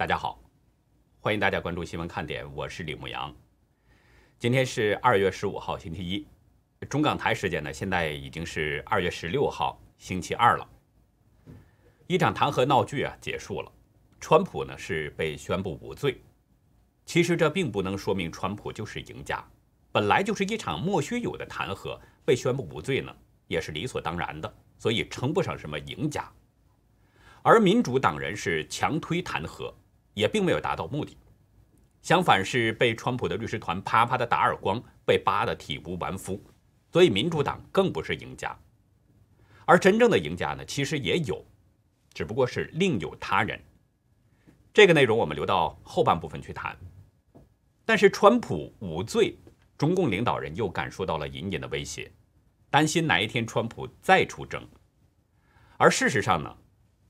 [0.00, 0.40] 大家好，
[1.20, 3.30] 欢迎大家关注新闻看点，我是李牧阳。
[4.38, 6.26] 今天是二月十五号，星期一，
[6.88, 10.66] 中港台时间呢，现在已经是二月十六号，星期二了。
[12.06, 13.70] 一场弹劾闹剧啊结束了，
[14.18, 16.18] 川普呢是被宣布无罪。
[17.04, 19.46] 其实这并不能说明川普就是赢家，
[19.92, 23.14] 本来就是一场莫须有的弹劾，被宣布无罪呢
[23.48, 26.26] 也是理所当然的，所以称不上什么赢家。
[27.42, 29.70] 而民主党人是强推弹劾。
[30.20, 31.16] 也并没有达到目的，
[32.02, 36.40] 相反是被川普的律师团啪啪的打耳光，被扒得体无完肤，
[36.92, 38.54] 所以民主党更不是赢家。
[39.64, 41.42] 而真正的赢家呢，其实也有，
[42.12, 43.58] 只不过是另有他人。
[44.74, 46.76] 这个内容我们留到后半部分去谈。
[47.86, 49.36] 但是川普无罪，
[49.78, 52.12] 中共领导人又感受到了隐隐的威胁，
[52.68, 54.68] 担心哪一天川普再出征。
[55.76, 56.56] 而事实上呢，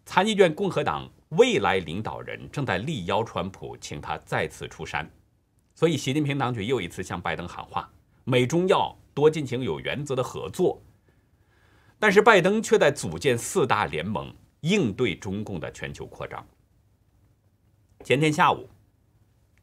[0.07, 1.11] 参议院共和党。
[1.31, 5.09] 未来领导人正在力邀川普，请他再次出山，
[5.75, 7.89] 所以习近平当局又一次向拜登喊话：
[8.25, 10.83] 美中要多进行有原则的合作。
[12.01, 16.45] 但是拜登却在组建四大联盟，应对中共的全球扩张。
[18.03, 18.69] 前天下午，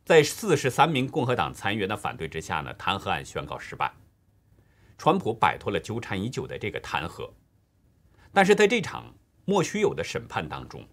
[0.05, 3.91] 在四十三名共和党参议员的反对之下呢，弹劾案宣告失败，
[4.97, 7.29] 川普摆脱了纠缠已久的这个弹劾。
[8.31, 10.87] 但是在这场莫须有的审判当中，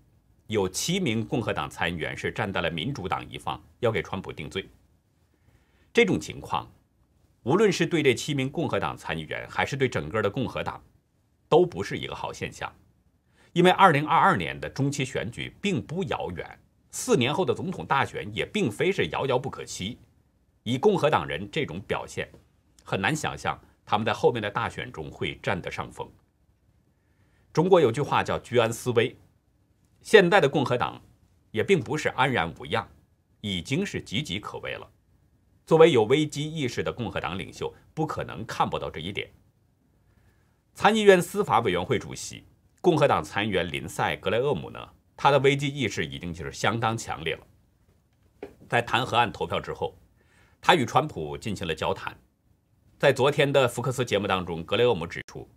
[0.47, 4.69] 有七名共和党参议员是站在了民主党一方，要给川普定罪。
[5.93, 6.71] 这种情况，
[7.45, 10.83] 无论是对这七名共和党参议员，还是对整个的共和党，
[11.49, 12.71] 都不是一个好现象。
[13.55, 16.59] 因为二零二二年的中期选举并不遥远，
[16.91, 19.99] 四年后的总统大选也并非是遥遥不可期。
[20.65, 22.29] 以共和党人这种表现，
[22.83, 26.07] 很难想象他们在后面的大选中会占得上风。
[27.53, 29.17] 中国有句话叫“居安思危”。
[30.05, 31.01] 现在的共和党
[31.51, 32.87] 也并不是安然无恙，
[33.41, 34.87] 已经是岌岌可危了。
[35.65, 39.31] 作为有危机意识的共和党领袖，不可能看不到这一点。
[40.75, 42.45] 参议院司法委员会主席、
[42.83, 44.79] 共和党参议员林赛·格雷厄姆呢，
[45.17, 47.47] 他的危机意识已经就是相当强烈了。
[48.69, 49.97] 在弹劾案投票之后，
[50.61, 52.15] 他与川普进行了交谈。
[52.99, 55.49] 在昨天的福克斯节目当中，格雷厄姆指出，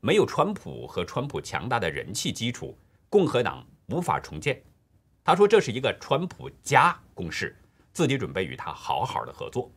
[0.00, 2.78] 没有川普和川普强大的人气基础，
[3.10, 3.66] 共和党。
[3.86, 4.62] 无法重建，
[5.22, 7.56] 他说这是一个川普加攻势，
[7.92, 9.70] 自己准备与他好好的合作。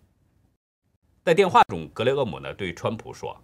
[1.24, 3.38] 在电话中，格雷厄姆呢对川普说：“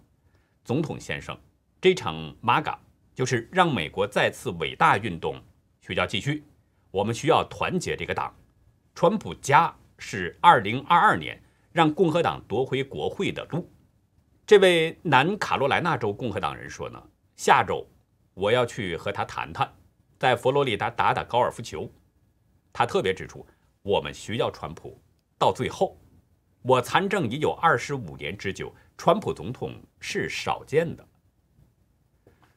[0.64, 1.38] 总统先生，
[1.80, 2.74] 这场 MAGA
[3.14, 5.38] 就是让美国再次伟大运动
[5.80, 6.42] 需要继续，
[6.90, 8.34] 我们需要团结这个党。
[8.94, 11.42] 川普加是2022年
[11.72, 13.70] 让共和党夺回国会的路。”
[14.46, 17.02] 这位南卡罗来纳州共和党人说：“呢，
[17.36, 17.86] 下周
[18.32, 19.70] 我要去和他谈谈。”
[20.24, 21.86] 在佛罗里达打打高尔夫球，
[22.72, 23.46] 他特别指出，
[23.82, 24.98] 我们需要川普。
[25.36, 26.00] 到最后，
[26.62, 31.06] 我参政已有二十五年之久，川普总统是少见的。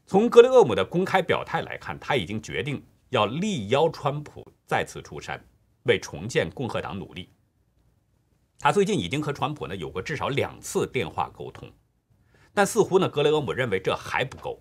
[0.06, 5.38] 从格雷厄姆的公开表态来看，他已经决定要力邀川普再次出山，
[5.84, 7.30] 为重建共和党努力。
[8.60, 11.70] 他最近已经和川普呢有过至少两次电话沟通，
[12.54, 14.58] 但似乎呢，格雷厄姆认为这还不够。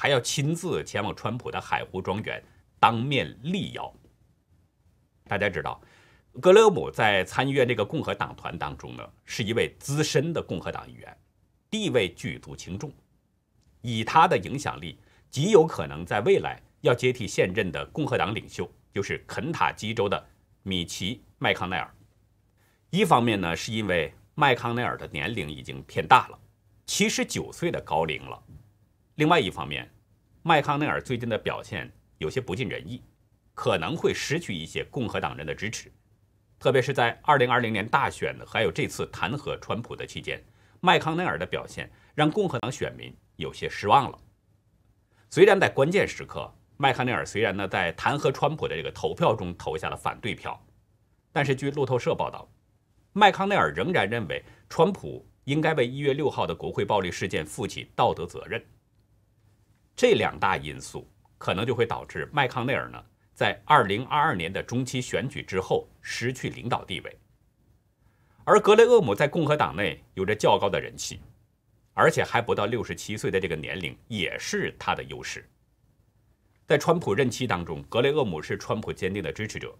[0.00, 2.40] 还要亲自前往川普的海湖庄园，
[2.78, 3.92] 当面力邀。
[5.26, 5.80] 大家知道，
[6.40, 11.18] 格雷厄姆在参议院这个共和党团当中呢，是一位资深的共和党议员，
[11.68, 12.92] 地位举足轻重。
[13.82, 14.96] 以他的影响力，
[15.30, 20.24] 极有可能在未来要接替现任的共和党领袖，就是肯塔基州的
[20.62, 21.92] 米奇·麦康奈尔。
[22.90, 26.38] 一方面呢，是因为麦康奈尔的年龄已经偏大了，
[26.86, 28.40] 七十九岁的高龄了。
[29.18, 29.90] 另外一方面，
[30.44, 33.02] 麦康奈尔最近的表现有些不尽人意，
[33.52, 35.90] 可能会失去一些共和党人的支持，
[36.56, 40.40] 特别是在2020年大选还有这次弹劾川普的期间，
[40.78, 44.16] 麦康奈尔的表现让共和党选民有些失望了。
[45.30, 50.64] 虽然在关键时刻，麦康奈尔虽然呢在弹劾川普的这个投票中投下了反对票，
[51.32, 52.48] 但是据路透社报道，
[53.14, 58.64] 麦康奈尔仍然认为川普应该为1月6号的国会暴力事件负起道德责任。
[59.98, 61.04] 这两大因素
[61.38, 63.04] 可能就会导致麦康奈尔呢，
[63.34, 67.18] 在二零二二年的中期选举之后失去领导地位。
[68.44, 71.20] 而格雷厄姆在共和党内有着较高的人气，
[71.94, 75.44] 而且还不到六十七岁的这个年龄也是他的优势。
[76.64, 79.76] 在川普任期当中，格雷厄姆是川普坚定的支持者，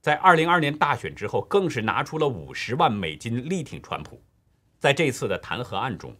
[0.00, 4.22] 在二零二年大选之后，更是拿出了五十万美金力挺川普。
[4.78, 6.16] 在这次的弹劾案中。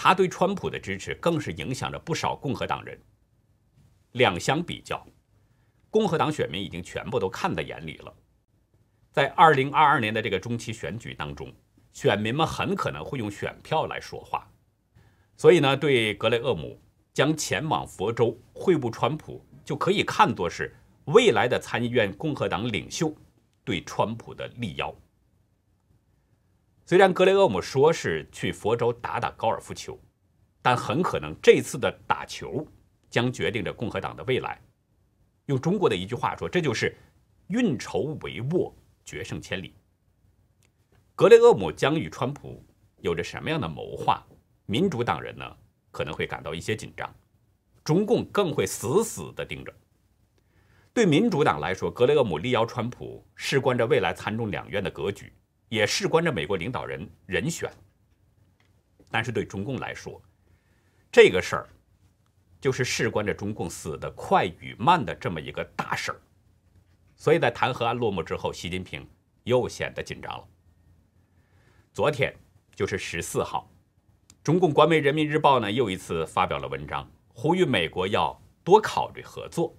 [0.00, 2.96] 他对川普的支持更是影响着不少共和党人。
[4.12, 5.04] 两相比较，
[5.90, 8.14] 共和党选民已经全部都看在眼里了。
[9.10, 11.52] 在二零二二年的这个中期选举当中，
[11.92, 14.48] 选民们很可能会用选票来说话。
[15.36, 16.80] 所以呢，对格雷厄姆
[17.12, 20.72] 将前往佛州会晤川普，就可以看作是
[21.06, 23.12] 未来的参议院共和党领袖
[23.64, 24.94] 对川普的力邀。
[26.88, 30.00] 虽然格雷厄姆说是去佛州打打高尔夫球，
[30.62, 32.66] 但很可能这次的打球
[33.10, 34.58] 将决定着共和党的未来。
[35.44, 36.96] 用中国的一句话说，这就是
[37.48, 38.72] 运筹帷幄。
[39.04, 39.74] 决胜千里。
[41.14, 42.64] 格雷厄姆将与川普
[43.02, 44.26] 有着什么样的谋划？
[44.64, 45.44] 民主党人呢
[45.90, 47.14] 可能会感到一些紧张，
[47.84, 49.70] 中共更会死死地盯着。
[50.94, 55.30] 对民主党来说，格雷厄姆力邀川普，事关着未来参众两院的格局，
[55.68, 57.70] 也事关着美国领导人人选。
[59.10, 60.20] 但是对中共来说，
[61.10, 61.68] 这个事儿
[62.60, 66.20] 就是事关着中共死的快与慢的这么一个大事儿。
[67.16, 69.08] 所以在弹劾案落幕之后，习近平
[69.44, 70.46] 又显得紧张了。
[71.92, 72.34] 昨天
[72.76, 73.68] 就是十四号，
[74.42, 79.74] 中共官媒《人民日报》呢又一次发表了文章，呼吁美国要多考虑合作。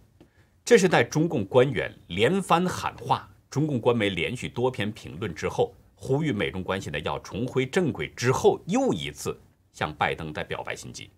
[0.66, 9.38] 这是在中共官员连番喊话，中共官媒连续多篇评论之后，呼吁美中关系呢要重回正轨之后，又一次
[9.74, 11.12] 向拜登在表白心迹。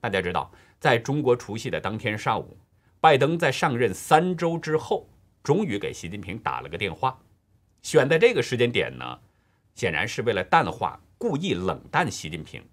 [0.00, 0.50] 大家知道，
[0.80, 2.56] 在中国除夕的当天上午，
[3.00, 5.06] 拜登在上任三周之后。
[5.42, 7.20] 终于给习近平打了个电话，
[7.82, 9.20] 选在这个时间点呢，
[9.74, 12.64] 显然是为了淡化、故意冷淡习近平。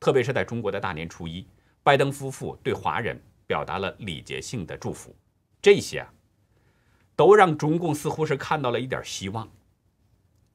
[0.00, 1.46] 特别是在中国的大年初一，
[1.82, 5.14] 拜登夫妇对华人表达了礼节性的祝福，
[5.60, 6.10] 这些啊，
[7.14, 9.46] 都让中共似乎是看到了一点希望。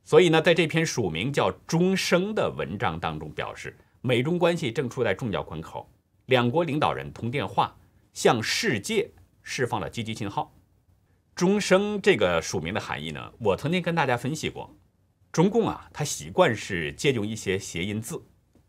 [0.04, 5.90] 所以呢，在这篇署名叫“钟声”的文章当中，表示美中关系正处在重要关口，
[6.26, 7.76] 两国领导人通电话，
[8.14, 9.10] 向世界
[9.44, 10.54] 释放了积极信号。
[11.36, 13.32] 钟声这个署名的含义呢？
[13.40, 14.76] 我曾经跟大家分析过，
[15.32, 18.22] 中共啊，他习惯是借用一些谐音字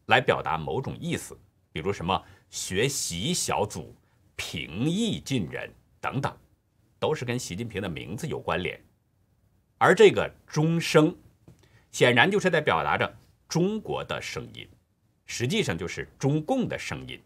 [0.06, 1.36] 来表达某种意思，
[1.72, 3.94] 比如什么学习小组、
[4.36, 5.68] 平易近人
[6.00, 6.34] 等等，
[7.00, 8.80] 都是跟习近平的名字有关联。
[9.82, 11.12] 而这个钟声，
[11.90, 13.18] 显然就是在表达着
[13.48, 14.64] 中国的声音，
[15.26, 17.20] 实际上就是中共的声音。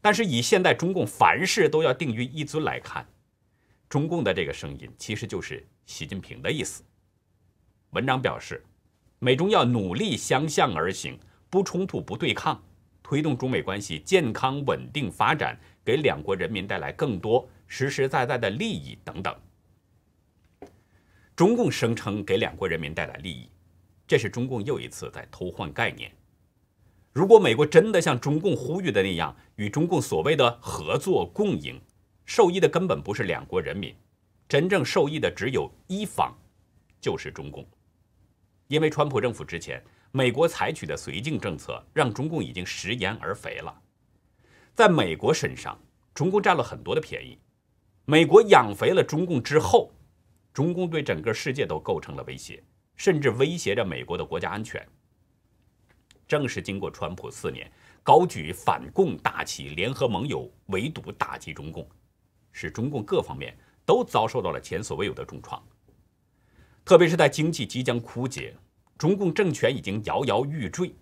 [0.00, 3.06] 但是以现在中共凡事都要定于一尊来看。
[3.86, 6.82] 中共的这个声音其实就是习近平的意思。
[7.90, 8.64] 文章表示，
[9.18, 11.20] 美中要努力相向而行，
[11.50, 12.64] 不冲突、不对抗，
[13.02, 19.36] 推动中美关系健康稳定发展，给两国人民带来更多实实在在的利益等等。
[21.34, 23.48] 中共声称给两国人民带来利益，
[24.06, 26.12] 这是中共又一次在偷换概念。
[27.12, 31.80] 如果美国真的像中共呼吁的那样，与中共所谓的合作共赢，
[32.26, 33.94] 受益的根本不是两国人民，
[34.48, 36.36] 真正受益的只有一方，
[37.00, 37.66] 就是中共。
[38.68, 43.74] 因为川普政府之前，美国采取的绥靖政策，让中共已经食言而肥了。
[44.74, 45.78] 在美国身上，
[46.14, 47.38] 中共占了很多的便宜。
[48.04, 49.90] 美国养肥了中共之后，
[50.52, 52.62] 中共对整个世界都构成了威胁，
[52.96, 54.86] 甚至威胁着美国的国家安全。
[56.28, 57.70] 正是经过川普四年
[58.02, 61.88] 高举反共大旗，联合盟友围堵打击中共。
[62.52, 63.56] 使中共各方面
[63.86, 65.62] 都遭受到了前所未有的重创，
[66.84, 68.54] 特别是在经济即将枯竭，
[68.98, 70.94] 中共政权已经摇摇欲坠。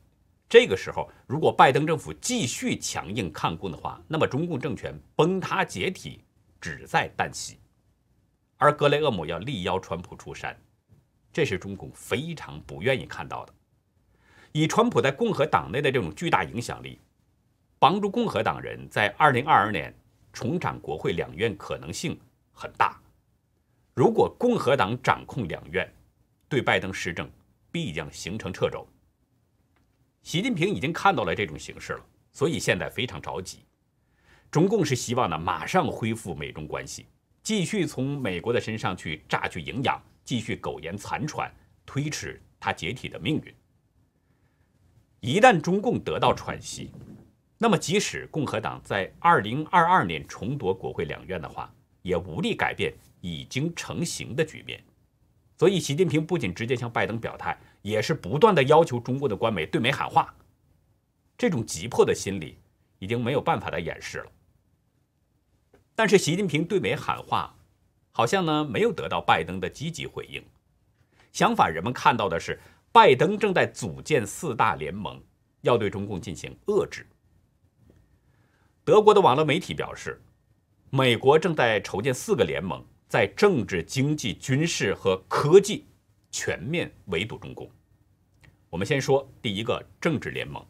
[0.49, 6.25] 这个时候，如果拜登政府继续强硬抗共的话，那么中共政权崩塌解体
[6.61, 7.59] 只在旦夕。
[8.61, 10.55] 而格雷厄姆要力邀川普出山，
[11.33, 13.55] 这是中共非常不愿意看到的。
[14.52, 17.00] 以川普在共和党内的这种巨大影响力，
[17.79, 19.93] 帮助共和党人在二零二二年。
[20.33, 22.17] 重掌国会两院可能性
[22.52, 22.97] 很大。
[23.95, 25.93] 如果共和党掌控两院，
[26.49, 27.29] 对拜登施政
[27.73, 28.87] 必将形成掣肘。
[30.23, 33.64] 习近平已经看到了这种形势了，所以现在非常着急。
[34.52, 37.07] 中共是希望呢马上恢复美中关系，
[37.50, 41.52] 继续从美国的身上去榨取营养，继续苟延残喘，
[41.85, 43.52] 推迟他解体的命运。
[45.19, 46.92] 一旦中共得到喘息，
[47.59, 51.69] 那么，即使共和党在二零二二年重夺国会两院的话，
[52.02, 54.80] 也无力改变已经成型的局面。
[55.59, 60.33] 所以，习近平不仅直接向拜登表态，也是不断的要求中国的官媒对美喊话。
[61.37, 62.59] 这种急迫的心理
[63.00, 64.33] 已经没有办法再掩饰了。
[66.02, 67.54] 但是，习近平对美喊话，
[68.11, 70.42] 好像呢没有得到拜登的积极回应。
[71.30, 72.59] 相反，人们看到的是
[72.90, 75.23] 拜登正在组建四大联盟，
[75.61, 77.07] 要对中共进行遏制。
[78.83, 80.19] 德国的网络媒体表示，
[80.88, 85.85] 美国正在筹建四个联盟，在政治、经济、军事和科技
[86.30, 87.71] 全面围堵中共。
[88.71, 90.64] 我们先说第一个政治联盟。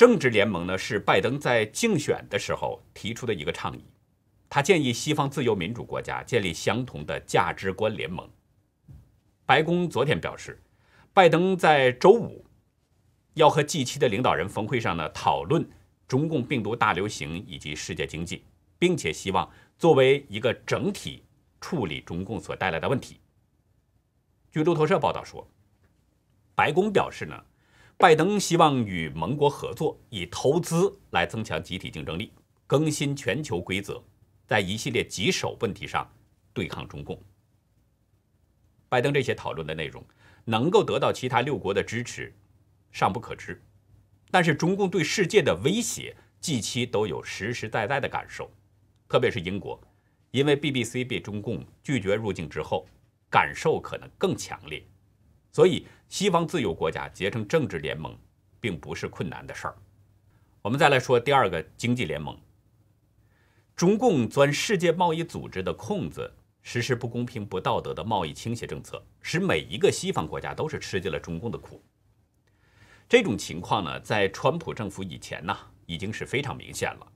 [0.00, 3.84] 政治联盟呢，是拜登在竞选的时候提出的一个倡议。
[4.48, 8.26] 他建议西方自由民主国家建立相同的价值观联盟。
[9.44, 10.58] 白宫昨天表示，
[11.12, 12.46] 拜登在周五
[13.34, 15.68] 要和 G7 的领导人峰会上呢讨论
[16.08, 18.42] 中共病毒大流行以及世界经济，
[18.78, 21.22] 并且希望作为一个整体
[21.60, 23.20] 处理中共所带来的问题。
[24.50, 25.46] 据路透社报道说，
[26.54, 27.44] 白宫表示呢，
[28.00, 32.32] 拜登希望与盟国合作，以投资来增强集体竞争力，
[32.66, 34.02] 更新全球规则。
[34.46, 36.10] 在一系列棘手问题上
[36.54, 37.22] 对抗中共，
[38.88, 40.02] 拜登这些讨论的内容
[40.46, 42.34] 能够得到其他六国的支持，
[42.90, 43.62] 尚不可知。
[44.30, 48.50] 但是中共对世界的威胁近期都有实实在在的感受，
[49.10, 49.78] 特别是英国，
[50.30, 52.88] 因为 BBC 被中共拒绝入境之后，
[53.30, 54.82] 感受可能更强烈。
[55.52, 58.18] 所以，西方自由国家结成政治联盟，
[58.60, 59.76] 并不是困难的事儿。
[60.60, 62.36] 我们再来说第二个经济联盟。
[63.76, 66.28] 中共钻世界贸易组织的空子，
[66.62, 71.80] 实施不公平、不道德的贸易倾斜政策，使每一个西方国家都是吃尽了中共的苦。
[73.08, 77.06] 这种情况呢，在川普政府以前呢，已经是非常明显了。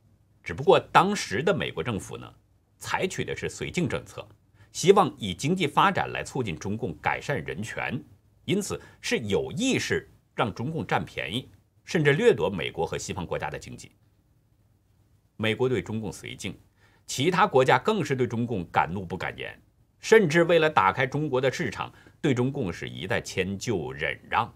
[0.45, 2.33] 只不过当时的美国政府呢，
[2.79, 4.25] 采取的是绥靖政策，
[4.71, 8.01] 希望以经济发展来促进中共改善人权，
[8.45, 11.49] 因此是有意识让中共占便宜，
[11.85, 13.93] 甚至掠夺美国和西方国家的经济。
[15.37, 16.57] 美国对中共绥靖，
[17.07, 19.61] 其他国家更是对中共敢怒不敢言，
[19.99, 24.53] 甚至为了打开中国的市场，对中共是一再迁就忍让。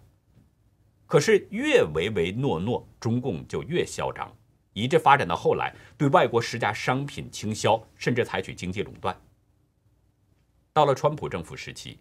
[1.06, 4.30] 可是越唯唯诺诺，中共就越嚣张，
[4.72, 9.18] 一直发展到后来对外国施加商品倾销，甚至采取经济垄断。
[10.72, 11.98] 到了川普政府时期，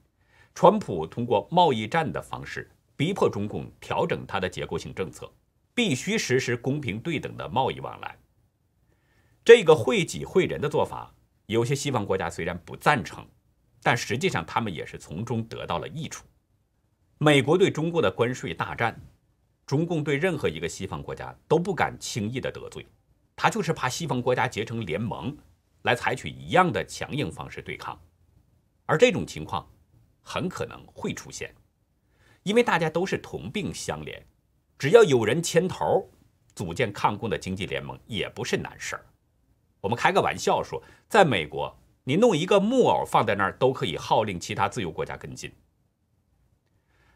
[0.59, 5.31] 川普通过贸易战的方式逼迫中共调整它的结构性政策，
[5.75, 8.17] 必须实施公平对等的贸易往来。
[9.45, 11.13] 这个惠己惠人的做法，
[11.45, 13.23] 有些西方国家虽然不赞成，
[13.83, 16.25] 但实际上他们也是从中得到了益处。
[17.19, 18.99] 美国对中国的关税大战，
[19.67, 22.83] 中共对任何一个西方国家都不敢轻易的得罪，
[23.35, 25.37] 他就是怕西方国家结成联盟，
[25.83, 27.95] 来采取一样的强硬方式对抗。
[28.87, 29.69] 而这种情况
[30.29, 31.55] 很可能会出现，
[32.43, 34.22] 因为大家都是同病相怜，
[34.77, 36.05] 只要有人牵头
[36.53, 39.05] 组建抗共的经济联盟，也不是难事儿。
[39.79, 45.50] 我们开个玩笑说，在美国，你弄一个木偶放在那儿，都可以号令其他自由国家跟进。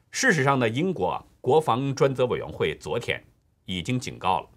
[0.10, 3.22] 事实上呢，英国国防专责委员会昨天
[3.66, 4.50] 已经警告了，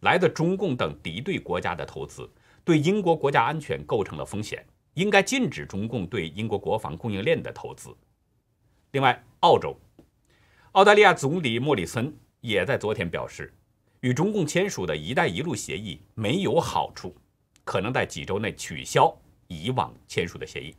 [0.00, 2.26] 来自中共等敌对国家的投资
[2.64, 7.96] 对英国国家安全构成了风险，应该禁止中共对英国国防供应链的投资。
[8.92, 9.76] 另外，澳洲、
[10.72, 13.52] 澳大利亚总理莫里森也在昨天表示，
[14.00, 17.14] 与中共签署的一带一路协议没有好处。
[17.64, 20.74] 可能在几周内取消以往签署的协议。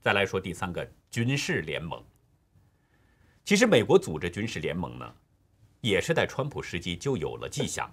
[0.00, 2.02] 再来说第三个军事联盟。
[3.44, 5.14] 其实美国组织军事联盟呢，
[5.82, 7.92] 也是在川普时期就有了迹象，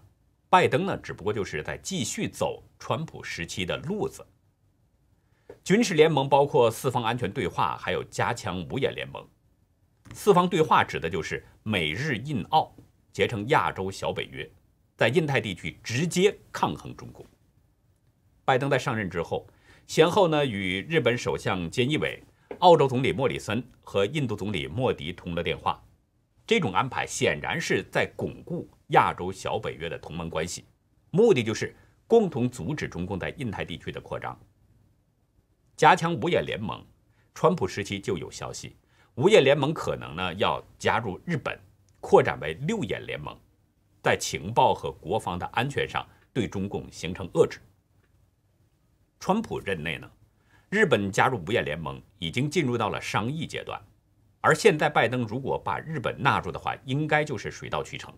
[0.49, 4.25] 拜登呢只不过就是在继续走川普时期的路子。
[5.63, 9.27] 军事联盟包括四方安全对话，还有加强五眼联盟。
[10.13, 12.75] 四方对话指的就是美日印澳
[13.11, 14.49] 结成亚洲小北约。
[14.95, 17.25] 在印太地区直接抗衡中共。
[18.45, 19.45] 拜登在上任之后，
[19.87, 22.23] 先后呢与日本首相菅义伟、
[22.59, 25.83] 澳洲总理莫里森和印度总理莫迪通了电话。
[26.47, 30.63] 这种安排显然是在巩固亚洲小北约的同盟关系，
[31.11, 31.75] 目的就是
[32.07, 34.39] 共同阻止中共在印太地区的扩张。
[35.75, 36.81] 加强五眼联盟，
[37.33, 38.77] 川普时期就有消息，
[39.15, 41.59] 五眼联盟可能呢要加入日本，
[41.99, 43.37] 扩展为六眼联盟。
[44.01, 47.59] 在情报和国防的安全上对中共形成遏制。
[49.19, 50.09] 川普任内呢，
[50.69, 53.81] 日本加入五眼联盟已经进入到了商议阶段，
[54.39, 58.13] 而现在拜登如果把日本纳入的话，应该就是水到渠成。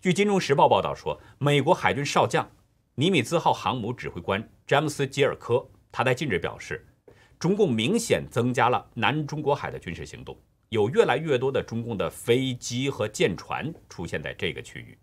[0.00, 2.48] 据《金融时报》报道说，美国海军少将
[2.94, 6.86] 尼米兹号航母指挥官詹姆斯·吉尔科他在近日表示，
[7.38, 10.38] 中共明显增加了南中国海的军事行动。
[10.70, 14.98] 有越来越多的中共的飞机和舰船出现在这个区域。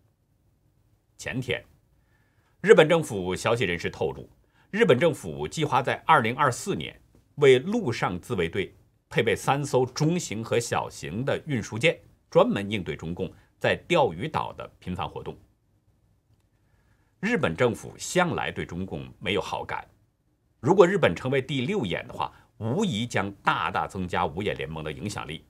[1.18, 1.64] 前天，
[2.62, 4.30] 日本政府消息人士透露，
[4.70, 7.02] 日本政府计划在2024年
[7.38, 8.76] 为陆上自卫队
[9.10, 12.00] 配备三艘中型和小型的运输舰，
[12.30, 15.36] 专门应对中共在钓鱼岛的频繁活动。
[17.22, 19.84] 日本政府向来对中共没有好感。
[20.66, 25.46] 如果日本成为第六眼的话，无疑将大大增加五眼联盟的影响力。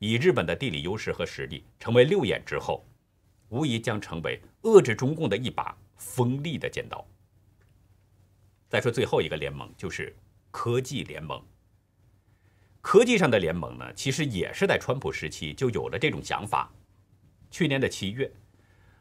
[0.00, 2.84] 以日本的地理优势和实力，成为六眼之后，
[3.50, 7.06] 无疑将成为遏制中共的一把锋利的尖刀。
[8.68, 10.16] 再说最后一个联盟，就是
[10.50, 11.40] 科技联盟。
[12.80, 16.68] 科技上的联盟呢，其实也是在川普时期就有了这种想法。
[17.52, 18.28] 去年的七月，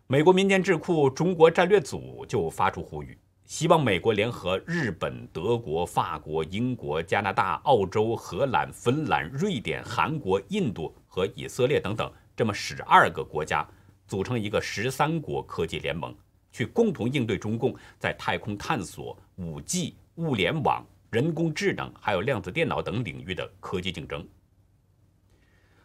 [0.05, 3.17] 美国民间智库中国战略组就发出呼吁。
[3.49, 13.67] 希望美国联合日本、德国、法国、英国、加拿大、澳洲、荷兰、芬兰、瑞典、韩国、印度和以色列等等这么十二个国家，
[14.05, 16.15] 组成一个十三国科技联盟，
[16.51, 24.23] 去共同应对中共在太空探索、五 G、物联网、人工智能还有量子电脑等领域的科技竞争。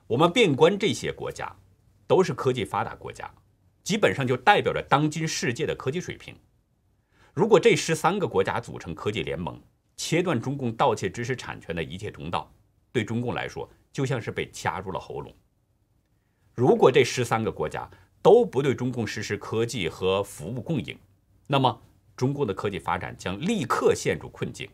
[0.06, 1.50] 我们遍观这些国家，
[2.06, 3.32] 都是科技发达国家，
[3.82, 6.36] 基本上就代表着当今世界的科技水平。
[7.34, 9.60] 如果这十三个国家组成科技联盟，
[9.96, 12.48] 切断中共盗窃知识产权的一切通道，
[12.92, 15.34] 对中共来说就像是被掐入了喉咙。
[16.54, 17.90] 如果这十三个国家
[18.22, 20.96] 都不对中共实施科技和服务供应，
[21.48, 21.82] 那么
[22.16, 24.70] 中共的科技发展将立刻陷入困境。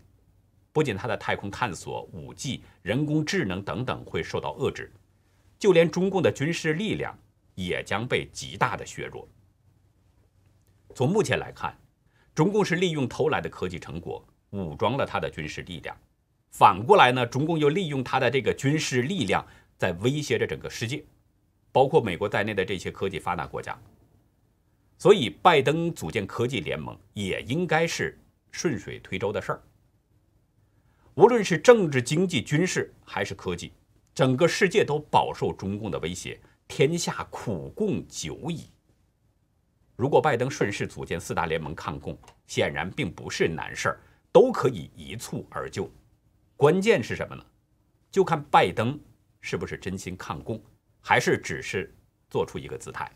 [0.71, 4.93] 不仅它的太空探索、五 G、人工智能等等会受到遏制，
[5.59, 7.19] 就连中共的军事力量
[7.55, 9.26] 也将被极大的削弱。
[10.95, 11.75] 从目前来看。
[12.40, 15.94] 中共是利用偷来的科技成果武装了他的军事力量，
[16.52, 21.04] 反过来呢，中共又利用他的这个军事力量在威胁着整个世界，
[21.70, 23.78] 包括美国在内的这些科技发达国家。
[24.97, 28.18] 所以，拜登组建科技联盟也应该是
[28.50, 29.62] 顺水推舟的事儿。
[31.16, 33.70] 无论是政治、经济、军事还是科技，
[34.14, 38.64] 整个世界都饱受中共的威胁，天下苦共久矣。
[40.00, 44.00] 如果拜登顺势组建四大联盟抗共，显然并不是难事儿，
[44.32, 45.92] 都可以一蹴而就。
[46.56, 47.44] 关键是什么呢？
[48.10, 48.98] 就看拜登
[49.42, 50.58] 是不是真心抗共，
[51.02, 51.94] 还是只是
[52.30, 53.12] 做出一个姿态。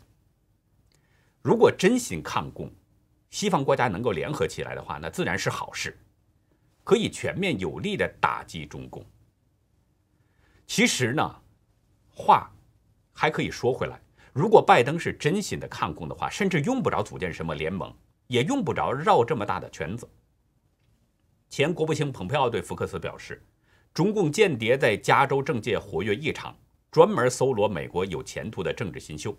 [1.40, 2.70] 如果真心抗共，
[3.30, 5.98] 西方国家能够联合起来的话，那自然是好事，
[6.84, 9.02] 可以全面有力的打击中共。
[10.66, 11.42] 其实呢，
[12.10, 12.52] 话
[13.14, 13.98] 还可以说回来。
[14.34, 17.94] 如果拜登是真心的抗共的话，甚至用不着组建什么联盟，
[18.26, 20.06] 也用不着绕这么大的圈子。
[21.48, 23.40] 前国务卿蓬佩奥对福克斯表示，
[23.94, 26.52] 中共间谍在加州政界活跃异常，
[26.90, 29.36] 专门搜罗美国有前途的政治新秀。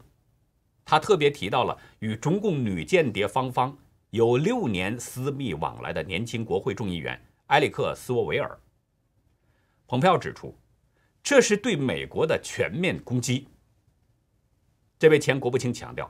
[0.86, 3.78] 他特别提到了与中共女间谍芳芳
[4.12, 8.58] 有六年私密往来的年轻国会众议员埃里克斯沃维尔。
[9.88, 10.58] 蓬佩奥指出，
[11.22, 13.50] 这是对美国的全面攻击。
[14.98, 16.10] 这位前国务卿强调，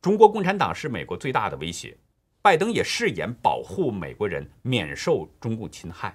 [0.00, 1.96] 中国共产党是美国最大的威胁。
[2.42, 6.12] 拜登也誓言保护美国人免受中共侵害，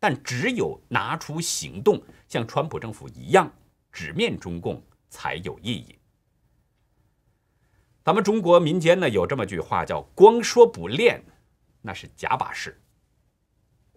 [0.00, 3.52] 但只有拿出行动，像川普政府一样
[3.92, 5.98] 直面中共才有意义。
[8.02, 11.22] 咱们中国民间呢有这么句话，叫“光说不练，
[11.82, 12.80] 那是假把式”。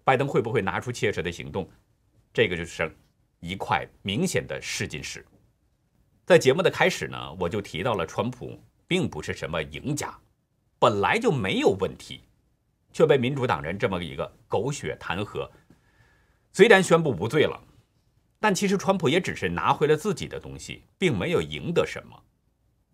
[0.03, 1.67] 拜登会不会拿出切实的行动？
[2.33, 2.93] 这个就是
[3.39, 5.25] 一块明显的试金石。
[6.25, 10.17] 在节目的开始呢，我就提到了川普并不是什么赢家，
[10.79, 12.21] 本来就没有问题，
[12.91, 15.47] 却被民主党人这么一个狗血弹劾。
[16.51, 17.61] 虽然宣布无罪了，
[18.39, 22.19] 但其实川普也只是拿回了自己的东西，并没有赢得什么。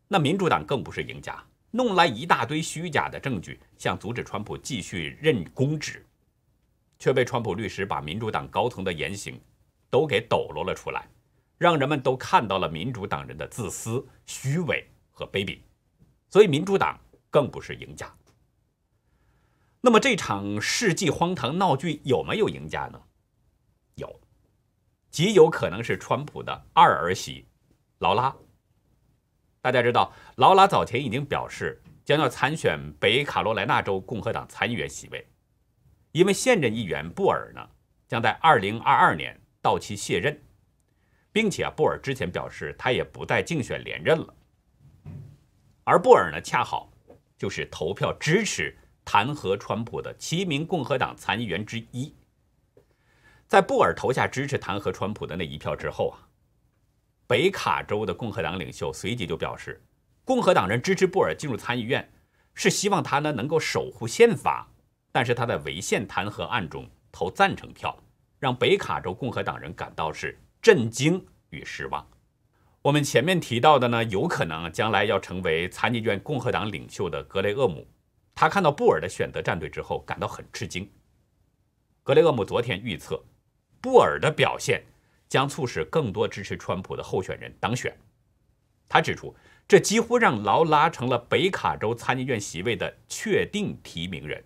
[0.09, 1.41] 那民主党更不是赢家，
[1.71, 6.05] 弄来一大堆虚假的证据，想阻止川普继续任公职，
[6.99, 9.39] 却被川普律师把民主党高层的言行
[9.89, 11.07] 都给抖落了出来。
[11.61, 15.59] 让人们都看到了民主党人的自私、虚伪和卑鄙，
[16.27, 18.11] 所以民主党更不是赢家。
[19.79, 22.99] 那么这场世纪荒唐闹剧有没有赢家呢？
[23.93, 24.21] 有，
[25.11, 27.45] 极有可能是川普的二儿媳
[27.99, 28.35] 劳拉。
[29.61, 35.27] 大家知道，劳拉早前已经表示将要参选北卡罗来纳州共和党参议员席位，
[36.11, 37.61] 因为现任议员布尔呢
[38.07, 40.41] 将在二零二二年到期卸任。
[41.31, 44.33] 并且啊，布尔之前表示他也不再竞选连任了。
[45.83, 46.91] 而布尔呢，恰好
[47.37, 52.13] 就是投票支持弹劾川普的七名共和党参议员之一。
[53.47, 56.27] 在布尔投下支持弹劾川普的那一票之后啊，
[57.27, 59.83] 北卡州的共和党领袖随即就表示，
[60.23, 62.09] 共和党人支持布尔进入参议院，
[62.53, 64.67] 是希望他呢能够守护宪法。
[65.11, 67.97] 但是他在违宪弹劾案中投赞成票，
[68.39, 70.39] 让北卡州共和党人感到是。
[70.61, 72.07] 震惊与失望。
[72.83, 77.87] 我们前面提到的呢，有可能将来要成为参议院共和党领袖的格雷厄姆，
[78.35, 80.87] 他看到布尔的选择站队之后感到很吃惊。
[82.03, 83.23] 格雷厄姆昨天预测，
[83.81, 84.83] 布尔的表现
[85.27, 87.95] 将促使更多支持川普的候选人当选。
[88.87, 89.35] 他指出，
[89.67, 94.43] 这几乎让劳拉成了北卡州参议院席位的确定提名人。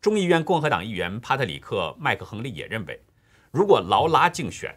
[0.00, 3.00] 众议院共和党议员帕特里克·麦克亨利也认为，
[3.52, 4.74] 如果劳拉竞选，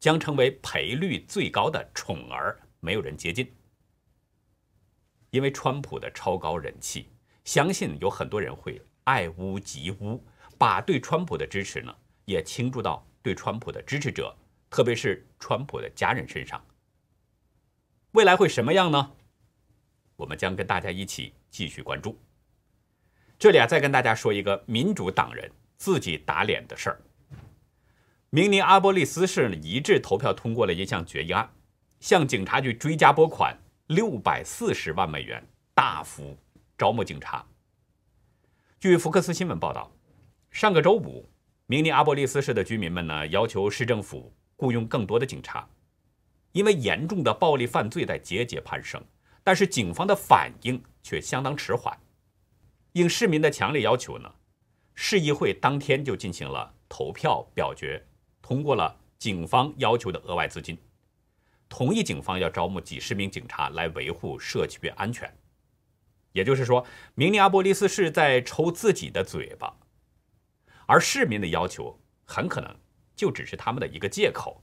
[0.00, 3.54] 将成为赔率最高的宠儿，没有人接近。
[5.30, 7.08] 因为川普的超高人气，
[7.44, 10.20] 相信有很多人会爱屋及乌，
[10.58, 14.36] 把对川普的支持呢也倾注到对川普的支持者，
[14.68, 16.60] 特别是川普的家人身上。
[18.10, 19.12] 未来会什么样呢？
[20.16, 22.18] 我们将跟大家一起继续关注。
[23.38, 27.00] 这里啊，再跟大家说一个民主党人自己打脸的事儿。
[28.36, 31.50] 明尼阿波利斯市一致投票通过了一项决议案，
[32.00, 33.56] 向警察局追加拨款。
[33.86, 36.36] 六百四十万美元，大幅
[36.76, 37.42] 招募警察。
[38.78, 39.90] 据福克斯新闻报道，
[40.50, 41.26] 上个周五，
[41.64, 45.66] 明尼阿波利斯市的居民们呢要求市政府雇佣更多的警察，
[46.52, 49.02] 因为严重的暴力犯罪在节节攀升，
[49.42, 51.98] 但是警方的反应却相当迟缓。
[52.92, 54.30] 应市民的强烈要求呢，
[54.94, 58.04] 市议会当天就进行了投票表决，
[58.46, 60.78] 通过了警方要求的额外资金。
[61.68, 65.28] 同意警方要招募几十名警察来维护社区安全，
[66.30, 69.76] 也就是说，明尼阿波利斯市在抽自己的嘴巴，
[70.86, 72.72] 而市民的要求很可能
[73.16, 74.62] 就只是他们的一个借口，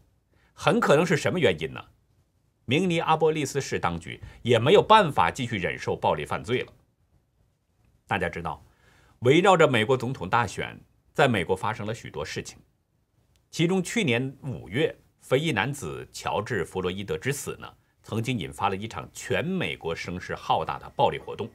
[0.54, 1.84] 很可能是什么原因呢？
[2.64, 6.72] 明尼阿波利斯市当局也没有办法继续忍受暴力犯罪了。
[8.08, 8.66] 大家知道，
[9.20, 10.80] 围绕着美国总统大选，
[11.14, 12.58] 在美国发生了许多事情，
[13.54, 14.94] 其中去年五月。
[15.22, 21.48] 非裔男子乔治·弗洛伊德之死呢，曾经引发了一场全美国声势浩大的暴力活动，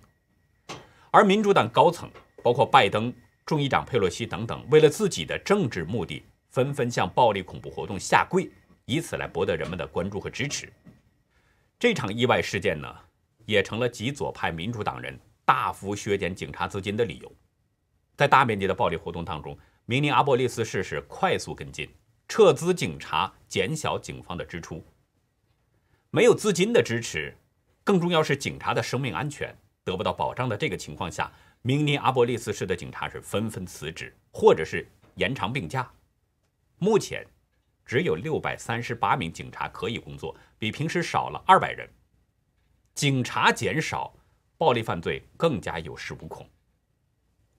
[1.10, 2.08] 而民主党高层，
[2.42, 3.12] 包括拜登、
[3.44, 8.48] 众议长佩洛西等等，为了自己的政治目的，纷纷向暴力恐怖活动下跪，
[8.86, 10.72] 以此来博得人们的关注和支持。
[11.80, 12.88] 这场意外事件呢，
[13.44, 17.30] 也成了极左派民主党人大幅削减警察资金的理由。
[18.16, 19.56] 在大面积的暴力活动当中，
[19.90, 21.88] 明尼阿波利斯市是快速跟进。
[22.28, 24.84] 撤资警察，减小警方的支出。
[26.10, 27.34] 没有资金的支持，
[27.84, 35.90] 更重要是警察的生命安全得不到保障的这个情况下，明尼阿波利斯市的警察是纷纷辞职，或者是延长病假。
[36.76, 37.26] 目前
[37.86, 41.88] 只有六百三十八名警察可以工作，比平时少了二百人。
[42.94, 44.14] 警察减少，
[44.58, 46.46] 暴力犯罪更加有恃无恐。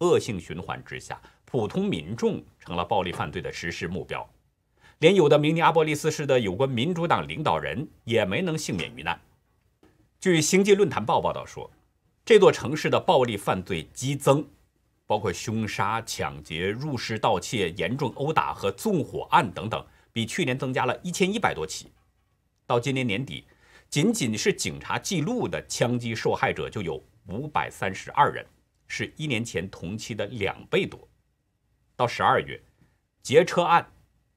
[0.02, 4.29] 恶性循环之下，普通民众成了暴力犯罪的实施目标。
[4.99, 9.19] 连有的明尼阿波利斯市的有关民主党领导人也没能幸免于难。
[10.19, 11.71] 据《星际论坛报》报道说，
[12.23, 14.47] 这座城市的暴力犯罪激增，
[15.07, 19.83] 包括凶杀、抢劫、入室盗窃、严重殴打和纵火案等等，
[20.13, 21.88] 比去年增加了一千一百多起。
[22.67, 23.45] 到今年年底，
[23.89, 28.45] 仅仅是警察记录的枪击受害者就有五百三十二人，
[28.88, 31.09] 是一年前同期的两倍多。
[31.99, 32.57] 到十二月，
[33.21, 33.85] 劫车案。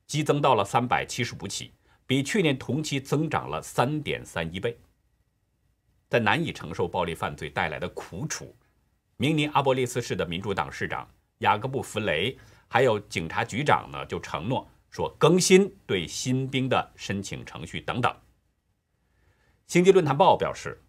[0.04, 1.72] 激增到了三百七十五起，
[2.06, 4.76] 比去年同期增长了三点三一倍。
[6.10, 8.54] 在难以承受暴力犯罪带来的苦楚，
[9.16, 18.12] 明尼阿波利斯市的民主党市长雅各布·弗雷还有警察局长呢，就承诺说更新对新兵的申请程序等等。
[19.68, 20.82] 星际论坛报表示，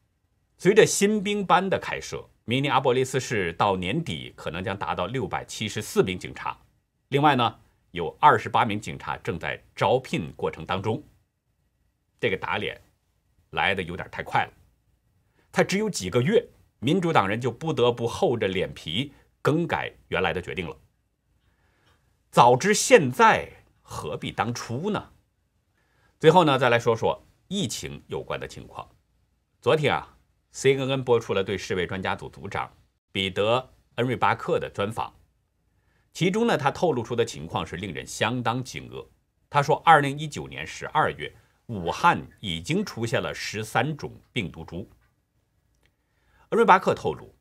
[0.57, 6.57] 随着新兵班的开设，明尼阿波利斯市到年底可能将达到六百七十四名警察。
[7.09, 7.59] 另外呢。
[7.93, 10.99] 有二十八名警察正在招聘过程当中。
[12.19, 12.81] 这个打脸
[13.51, 14.53] 来的有点太快了，
[15.51, 16.43] 他只有几个月，
[16.79, 20.75] 民主党人就不得不厚着脸皮更改原来的决定了。
[22.31, 23.47] 早知现在，
[23.83, 25.11] 何必当初呢？
[26.19, 28.89] 最后呢，再来说说疫情有关的情况。
[29.61, 30.12] 昨天啊
[30.53, 32.71] ，CNN 播出了对世卫专家组组长
[33.11, 33.57] 彼得·
[33.95, 35.13] 恩瑞巴克的专访。
[36.13, 39.05] 其中呢，他透露出的情况是令人相当惊愕。
[39.49, 41.33] 他说，二零一九年十二月，
[41.67, 44.87] 武汉已经出现了十三种病毒株。
[46.49, 47.33] 恩瑞巴克透露，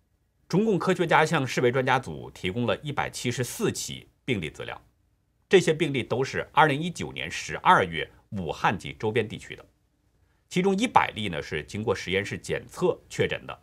[0.48, 4.80] 中共科学家向世卫专家组提供了一百七十四起病例资料，
[5.48, 9.64] 这些病例都是二零一九年十二月武汉及周边地区的，
[10.52, 13.58] 其中一百例呢是经过实验室检测确诊的，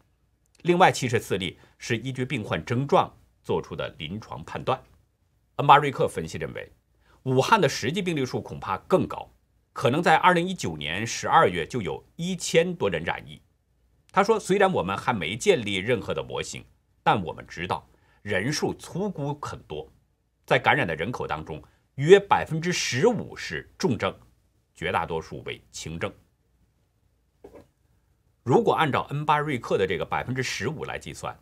[0.64, 4.84] 另外七十四例是依据病患症状做出的临床判断。
[5.58, 6.68] 恩巴瑞克分析认为，
[7.26, 9.32] 武汉的实际病例数恐怕更高，
[9.72, 13.40] 可能在二零一九年十二月就有一千多人染疫。
[14.12, 16.66] 他说：“虽然我们还没建立任何的模型，
[17.04, 17.88] 但我们知道
[18.24, 19.88] 人数粗估很多，
[20.44, 21.62] 在感染的人口当中，
[21.98, 24.12] 约百分之十五是重症，
[24.74, 26.12] 绝大多数为轻症。
[28.44, 31.38] 如果按照恩巴瑞克的这个百分之十五来计算，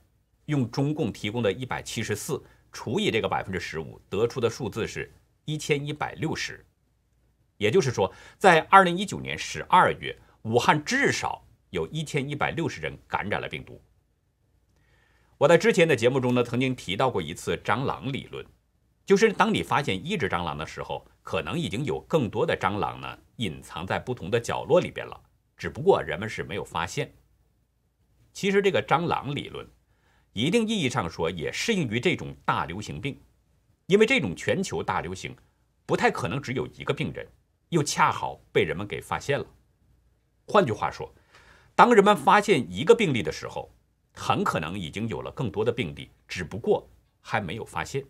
[0.45, 5.11] 用中共提供的一百七十四除以这个百分之十五，得出的数字是
[5.45, 6.65] 一千一百六十。
[7.57, 13.79] 也就是说，在二零一九年十二月，武汉至少。”有一千一百六十人感染了病毒。
[15.37, 18.43] 我在之前的节目中呢，曾经提到过一次蟑螂理论，
[19.05, 25.21] 就是当你发现一只蟑螂的时候，可能已经有更多的蟑螂呢隐藏在不同的角落里边了，
[25.57, 27.13] 只不过人们是没有发现。
[28.31, 29.67] 其实这个蟑螂理论，
[30.33, 33.19] 一定意义上说也适应于这种大流行病，
[33.87, 35.35] 因为这种全球大流行
[35.85, 37.27] 不太可能只有一个病人，
[37.69, 39.45] 又恰好被人们给发现了。
[40.45, 41.13] 换句话说。
[41.75, 43.71] 当人们发现一个病例的时候，
[44.15, 46.89] 很可能已经有了更多的病例，只不过
[47.21, 48.03] 还没有发现。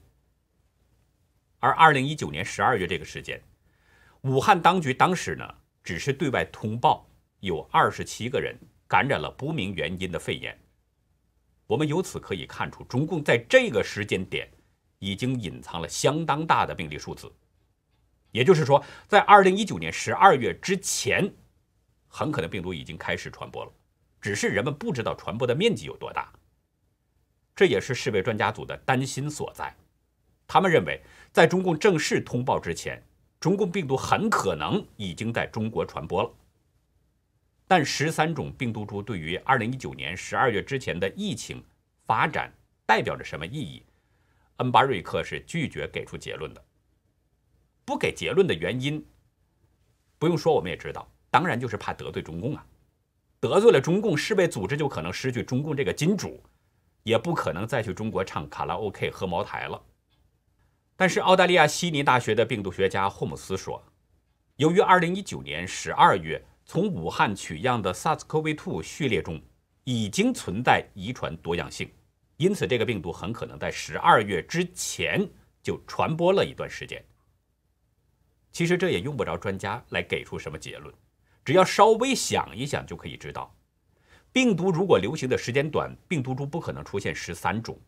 [1.60, 3.44] 而二零一九年十二月这个时间，
[4.22, 7.07] 武汉当局当时呢，只是对外通报
[7.40, 8.56] 有二十七个人
[8.88, 10.58] 感染了不明原因的肺炎。
[11.66, 14.50] 我们由此可以看出，中共在这个时间点
[15.00, 17.32] 已经隐藏了相当大的病例数字。
[18.32, 21.34] 也就是说，在二零一九年十二月之前。
[22.10, 23.72] 很可能病毒已经开始传播了，
[24.22, 26.32] 只是人们不知道传播的面积有多大。
[27.54, 29.76] 这也是世卫专家组的担心所在。
[30.48, 31.02] 他们认为，
[31.34, 33.04] 在中共正式通报之前，
[33.42, 36.32] 中共病毒很可能已经在中国传播了。
[37.68, 41.62] 但十三种病毒株对于二零一九年十二月之前的疫情
[42.06, 42.52] 发展
[42.86, 43.84] 代表着什么意义？
[44.58, 46.64] 恩巴瑞克是拒绝给出结论的。
[47.84, 49.06] 不给结论的原因，
[50.18, 51.08] 不用说，我们也知道。
[51.30, 52.66] 当然就是怕得罪中共啊，
[53.40, 56.42] 得罪了中共，世卫组织就可能失去中共这个金主，
[57.04, 59.82] 也不可能再去中国唱卡拉 OK 喝茅台了。
[60.96, 63.84] 但是澳大利亚悉尼大学的病毒学家霍姆斯说，
[64.56, 69.42] 由于2019年12月从武汉取样的 SARS-CoV-2 序列中
[69.86, 71.90] 已经存在遗传多样性，
[72.36, 75.26] 因此这个病毒很可能在12月之前
[75.64, 77.02] 就传播了一段时间。
[78.52, 80.94] 其实这也用不着专家来给出什么结论。
[81.46, 83.56] 只要稍微想一想就可以知道，
[84.34, 87.80] 病毒如果流行的时间短，病毒株不可能出现十三种。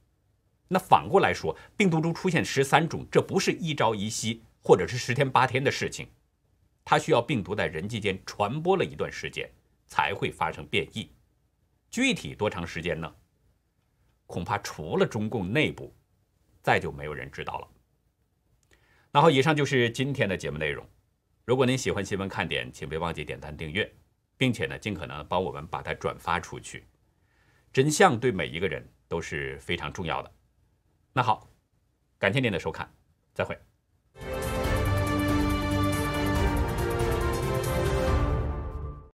[0.69, 6.07] 那反过来说，病毒株出现十三种，这不是一朝一夕或者是十天八天的事情，
[6.89, 9.47] 它需要病毒在人际间传播了一段时间
[9.85, 11.07] 才会发生变异。
[11.91, 13.15] 具体多长时间呢？
[14.25, 15.95] 恐怕除了中共内部，
[16.63, 17.67] 再就没有人知道了。
[19.11, 20.83] 那好，以上就是今天的节目内容。
[21.45, 23.87] 如果您喜欢新闻看点，请别忘记点赞订阅，
[24.35, 26.87] 并且呢，尽可能帮我们把它转发出去。
[27.71, 30.31] 真相对每一个人都是非常重要的。
[31.13, 31.47] 那好，
[32.17, 32.91] 感谢您的收看，
[33.35, 33.55] 再会。